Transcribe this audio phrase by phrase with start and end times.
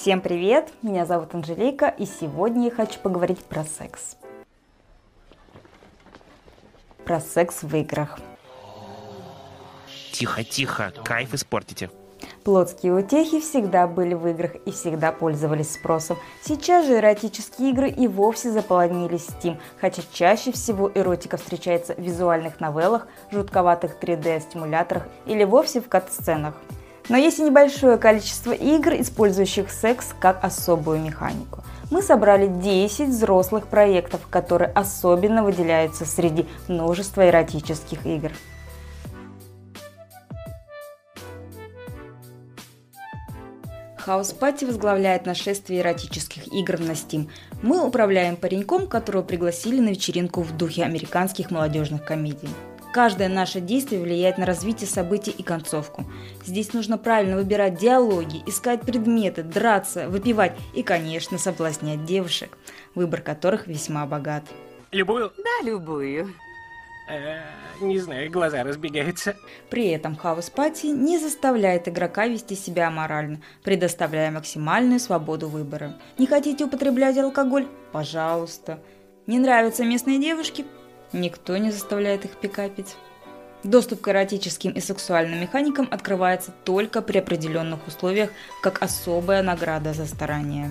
[0.00, 0.72] Всем привет!
[0.80, 4.16] Меня зовут Анжелика, и сегодня я хочу поговорить про секс.
[7.04, 8.18] Про секс в играх.
[10.10, 11.90] Тихо, тихо, кайф испортите.
[12.44, 16.16] Плотские утехи всегда были в играх и всегда пользовались спросом.
[16.42, 22.58] Сейчас же эротические игры и вовсе заполонили Steam, хотя чаще всего эротика встречается в визуальных
[22.58, 26.54] новеллах, жутковатых 3D-стимуляторах или вовсе в кат-сценах.
[27.10, 31.64] Но есть и небольшое количество игр, использующих секс как особую механику.
[31.90, 38.30] Мы собрали 10 взрослых проектов, которые особенно выделяются среди множества эротических игр.
[44.06, 47.28] House Party возглавляет нашествие эротических игр на Steam.
[47.60, 52.48] Мы управляем пареньком, которого пригласили на вечеринку в духе американских молодежных комедий.
[52.92, 56.04] Каждое наше действие влияет на развитие событий и концовку.
[56.44, 62.58] Здесь нужно правильно выбирать диалоги, искать предметы, драться, выпивать и, конечно, соблазнять девушек,
[62.96, 64.42] выбор которых весьма богат.
[64.90, 65.32] Любую?
[65.38, 66.34] Да, любую.
[67.08, 67.42] Э,
[67.80, 69.36] не знаю, глаза разбегаются.
[69.68, 75.96] При этом хаос пати не заставляет игрока вести себя аморально, предоставляя максимальную свободу выбора.
[76.18, 77.68] Не хотите употреблять алкоголь?
[77.92, 78.82] Пожалуйста.
[79.28, 80.66] Не нравятся местные девушки?
[81.12, 82.96] Никто не заставляет их пикапить.
[83.62, 88.30] Доступ к эротическим и сексуальным механикам открывается только при определенных условиях,
[88.62, 90.70] как особая награда за старание.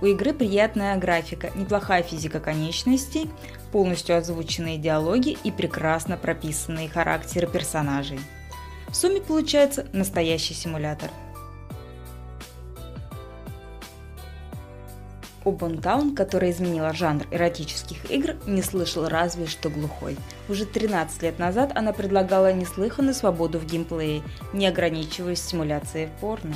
[0.00, 3.30] У игры приятная графика, неплохая физика конечностей,
[3.70, 8.20] полностью озвученные диалоги и прекрасно прописанные характеры персонажей.
[8.88, 11.10] В сумме получается настоящий симулятор–
[15.44, 20.16] О Бонтаун, которая изменила жанр эротических игр, не слышал разве что глухой.
[20.48, 26.54] Уже 13 лет назад она предлагала неслыханную свободу в геймплее, не ограничиваясь симуляцией порно.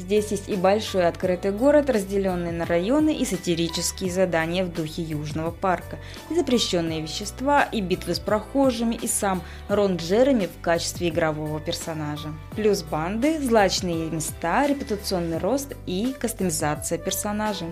[0.00, 5.50] Здесь есть и большой открытый город, разделенный на районы и сатирические задания в духе Южного
[5.50, 5.98] парка,
[6.30, 12.30] и запрещенные вещества, и битвы с прохожими, и сам Рон Джереми в качестве игрового персонажа.
[12.56, 17.68] Плюс банды, злачные места, репутационный рост и кастомизация персонажей.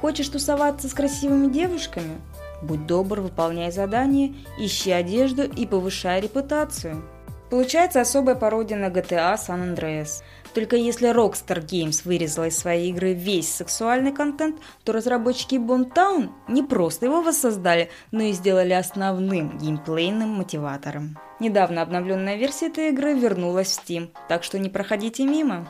[0.00, 2.20] Хочешь тусоваться с красивыми девушками?
[2.62, 7.02] Будь добр, выполняй задания, ищи одежду и повышай репутацию.
[7.50, 10.22] Получается особая пародия на GTA San Andreas.
[10.54, 16.62] Только если Rockstar Games вырезала из своей игры весь сексуальный контент, то разработчики Boomtown не
[16.62, 21.18] просто его воссоздали, но и сделали основным геймплейным мотиватором.
[21.40, 25.66] Недавно обновленная версия этой игры вернулась в Steam, так что не проходите мимо.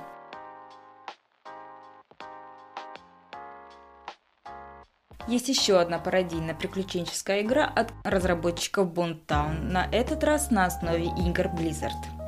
[5.29, 11.47] Есть еще одна пародийно-приключенческая игра от разработчиков Bond Town, на этот раз на основе игр
[11.47, 12.21] Blizzard.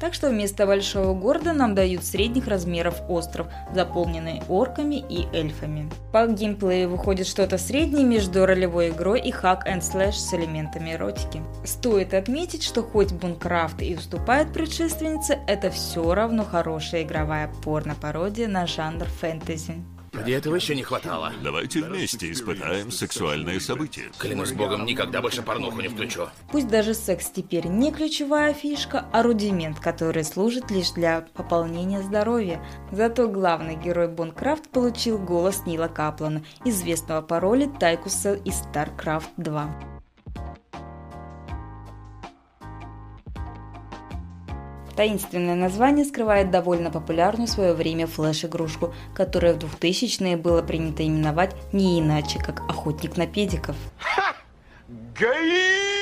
[0.00, 5.88] Так что вместо большого города нам дают средних размеров остров, заполненный орками и эльфами.
[6.12, 11.42] По геймплею выходит что-то среднее между ролевой игрой и хак and слэш с элементами эротики.
[11.64, 18.66] Стоит отметить, что хоть Бункрафт и уступает предшественнице, это все равно хорошая игровая порно-пародия на
[18.66, 19.93] жанр фэнтези.
[20.14, 21.32] Где этого еще не хватало?
[21.42, 24.10] Давайте вместе испытаем сексуальные события.
[24.18, 26.28] Клянусь богом, никогда больше порнуху не включу.
[26.52, 32.64] Пусть даже секс теперь не ключевая фишка, а рудимент, который служит лишь для пополнения здоровья.
[32.92, 39.93] Зато главный герой Бонкрафт получил голос Нила Каплана, известного по роли Тайкуса из StarCraft 2.
[44.96, 51.54] Таинственное название скрывает довольно популярную в свое время флеш-игрушку, которая в 2000-е было принято именовать
[51.72, 53.76] не иначе, как «Охотник на педиков».
[53.98, 54.34] Ха!
[55.18, 55.94] Гаи!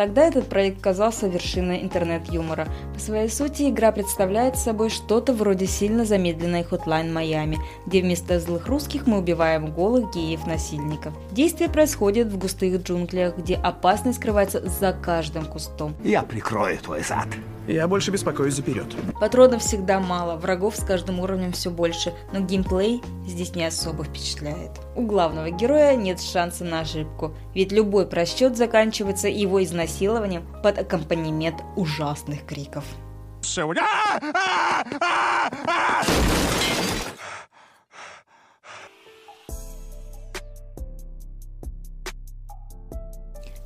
[0.00, 2.68] Тогда этот проект казался вершиной интернет-юмора.
[2.94, 8.66] По своей сути, игра представляет собой что-то вроде сильно замедленной Hotline Miami, где вместо злых
[8.66, 11.12] русских мы убиваем голых геев-насильников.
[11.32, 15.94] Действие происходит в густых джунглях, где опасность скрывается за каждым кустом.
[16.02, 17.28] Я прикрою твой зад.
[17.70, 18.86] Я больше беспокоюсь за вперед.
[19.20, 24.72] Патронов всегда мало, врагов с каждым уровнем все больше, но геймплей здесь не особо впечатляет.
[24.96, 31.62] У главного героя нет шанса на ошибку, ведь любой просчет заканчивается его изнасилованием под аккомпанемент
[31.76, 32.84] ужасных криков.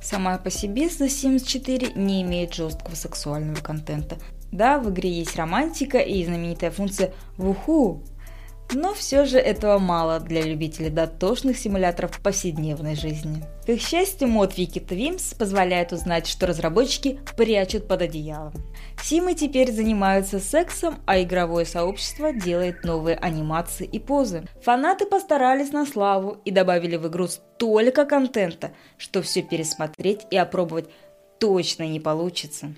[0.05, 4.17] Сама по себе The Sims 4 не имеет жесткого сексуального контента.
[4.51, 8.03] Да, в игре есть романтика и знаменитая функция «вуху»,
[8.73, 13.43] Но все же этого мало для любителей дотошных симуляторов повседневной жизни.
[13.65, 18.53] К их счастью, мод Wiki Twims позволяет узнать, что разработчики прячут под одеялом.
[19.01, 24.43] Симы теперь занимаются сексом, а игровое сообщество делает новые анимации и позы.
[24.63, 30.89] Фанаты постарались на славу и добавили в игру столько контента, что все пересмотреть и опробовать
[31.39, 32.73] точно не получится.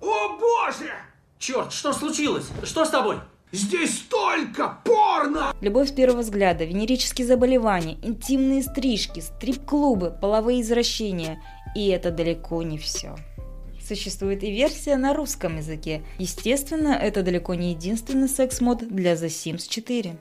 [0.00, 0.92] О боже!
[1.38, 2.46] Черт, что случилось?
[2.62, 3.18] Что с тобой?
[3.52, 5.54] Здесь столько порно!
[5.60, 11.42] Любовь с первого взгляда, венерические заболевания, интимные стрижки, стрип-клубы, половые извращения.
[11.76, 13.14] И это далеко не все.
[13.86, 16.02] Существует и версия на русском языке.
[16.18, 20.16] Естественно, это далеко не единственный секс-мод для The Sims 4.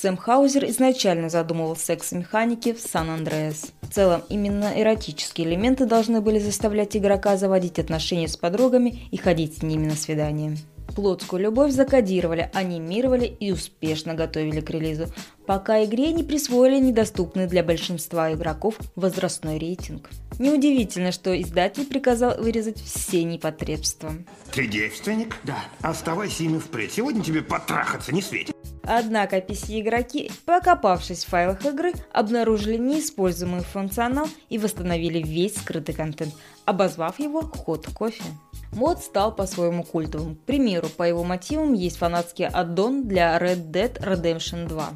[0.00, 3.72] Сэм Хаузер изначально задумывал секс-механики в Сан-Андреас.
[3.82, 9.58] В целом, именно эротические элементы должны были заставлять игрока заводить отношения с подругами и ходить
[9.58, 10.56] с ними на свидания.
[10.94, 15.06] Плотскую любовь закодировали, анимировали и успешно готовили к релизу,
[15.48, 20.10] пока игре не присвоили недоступный для большинства игроков возрастной рейтинг.
[20.38, 24.12] Неудивительно, что издатель приказал вырезать все непотребства.
[24.52, 25.36] Ты девственник?
[25.42, 25.58] Да.
[25.80, 26.92] Оставайся ими впредь.
[26.92, 28.54] Сегодня тебе потрахаться не светит.
[28.90, 36.32] Однако PC-игроки, покопавшись в файлах игры, обнаружили неиспользуемый функционал и восстановили весь скрытый контент,
[36.64, 38.24] обозвав его «ход кофе».
[38.72, 40.36] Мод стал по-своему культовым.
[40.36, 44.88] К примеру, по его мотивам есть фанатский аддон для Red Dead Redemption 2.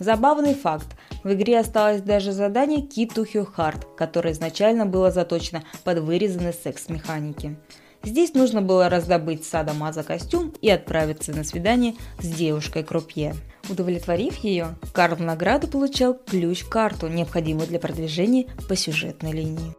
[0.00, 0.88] Забавный факт.
[1.22, 6.52] В игре осталось даже задание Key to Your Heart, которое изначально было заточено под вырезанный
[6.52, 7.56] секс-механики.
[8.04, 13.34] Здесь нужно было раздобыть сада Маза костюм и отправиться на свидание с девушкой Крупье.
[13.68, 19.74] Удовлетворив ее, Карл в награду получал ключ-карту, необходимую для продвижения по сюжетной линии.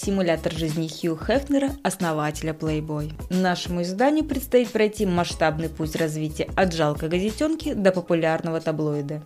[0.00, 3.12] симулятор жизни Хью Хефнера, основателя Playboy.
[3.28, 9.22] Нашему изданию предстоит пройти масштабный путь развития от жалкой газетенки до популярного таблоида.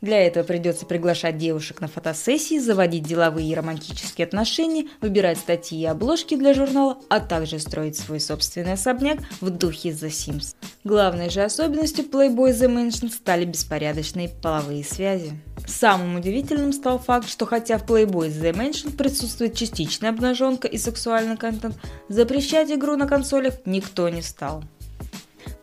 [0.00, 5.86] Для этого придется приглашать девушек на фотосессии, заводить деловые и романтические отношения, выбирать статьи и
[5.86, 10.54] обложки для журнала, а также строить свой собственный особняк в духе The Sims.
[10.84, 15.32] Главной же особенностью Playboy The Mansion стали беспорядочные половые связи.
[15.66, 21.36] Самым удивительным стал факт, что хотя в Playboy The Mansion присутствует частичная обнаженка и сексуальный
[21.36, 21.76] контент,
[22.08, 24.62] запрещать игру на консолях никто не стал.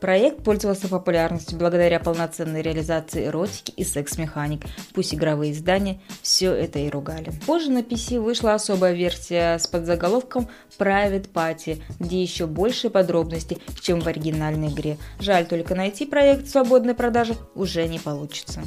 [0.03, 4.65] Проект пользовался популярностью благодаря полноценной реализации эротики и секс-механик.
[4.93, 7.31] Пусть игровые издания все это и ругали.
[7.47, 14.01] Позже на PC вышла особая версия с подзаголовком Private Party, где еще больше подробностей, чем
[14.01, 14.97] в оригинальной игре.
[15.21, 18.61] Жаль только найти проект в свободной продаже уже не получится.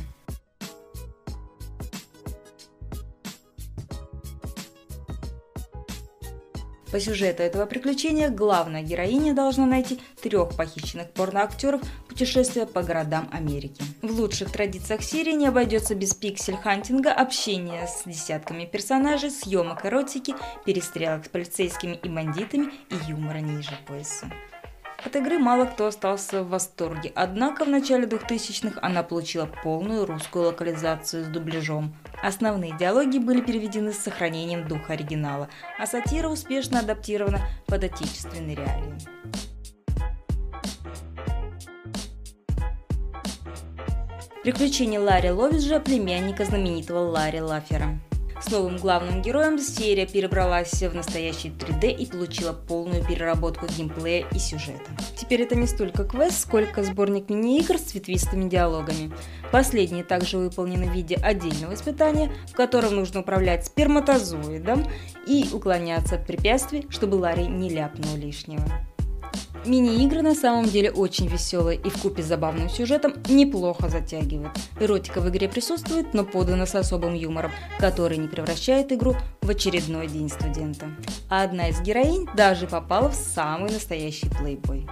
[6.96, 13.84] По сюжету этого приключения главная героиня должна найти трех похищенных порноактеров путешествия по городам Америки.
[14.00, 20.34] В лучших традициях серии не обойдется без пиксель-хантинга, общения с десятками персонажей, съемок эротики,
[20.64, 24.32] перестрелок с полицейскими и бандитами и юмора ниже пояса.
[25.06, 30.46] От игры мало кто остался в восторге, однако в начале 2000-х она получила полную русскую
[30.46, 31.94] локализацию с дубляжом.
[32.24, 35.48] Основные диалоги были переведены с сохранением духа оригинала,
[35.78, 38.94] а сатира успешно адаптирована под отечественные реалии.
[44.42, 48.00] Приключения Ларри Ловиджа, племянника знаменитого Ларри Лафера.
[48.46, 54.38] С новым главным героем серия перебралась в настоящий 3D и получила полную переработку геймплея и
[54.38, 54.88] сюжета.
[55.16, 59.10] Теперь это не столько квест, сколько сборник мини-игр с ветвистыми диалогами.
[59.50, 64.84] Последние также выполнены в виде отдельного испытания, в котором нужно управлять сперматозоидом
[65.26, 68.62] и уклоняться от препятствий, чтобы Ларри не ляпнул лишнего.
[69.66, 74.56] Мини-игры на самом деле очень веселые и в купе с забавным сюжетом неплохо затягивают.
[74.78, 80.06] Эротика в игре присутствует, но подана с особым юмором, который не превращает игру в очередной
[80.06, 80.86] день студента.
[81.28, 84.86] А одна из героинь даже попала в самый настоящий плейбой.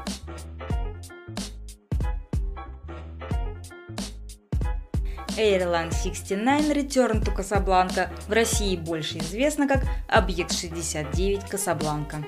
[5.37, 12.25] Airline 69 Return to Casablanca в России больше известна как Объект 69 Касабланка.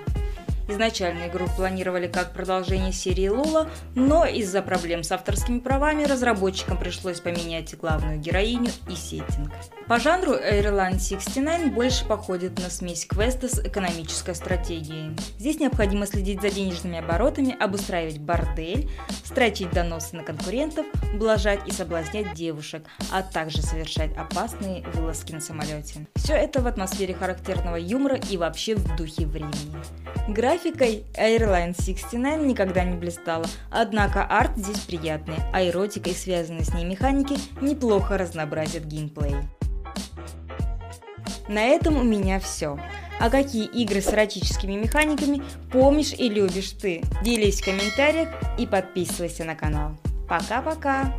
[0.68, 7.20] Изначально игру планировали как продолжение серии Лула, но из-за проблем с авторскими правами разработчикам пришлось
[7.20, 9.52] поменять главную героиню и сеттинг.
[9.86, 15.16] По жанру Airline 69 больше походит на смесь квеста с экономической стратегией.
[15.38, 18.90] Здесь необходимо следить за денежными оборотами, обустраивать бордель,
[19.24, 26.06] строчить доносы на конкурентов, ублажать и соблазнять девушек, а также совершать опасные вылазки на самолете.
[26.16, 29.54] Все это в атмосфере характерного юмора и вообще в духе времени.
[30.56, 36.72] Графикой Airline 69 никогда не блистала, однако арт здесь приятный, а эротика и связанные с
[36.72, 39.34] ней механики неплохо разнообразят геймплей.
[41.46, 42.78] На этом у меня все.
[43.20, 47.02] А какие игры с эротическими механиками помнишь и любишь ты?
[47.22, 49.98] Делись в комментариях и подписывайся на канал.
[50.26, 51.14] Пока-пока!